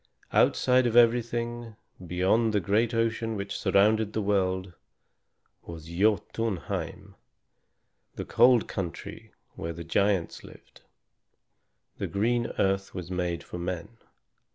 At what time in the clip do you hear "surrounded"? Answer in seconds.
3.55-4.13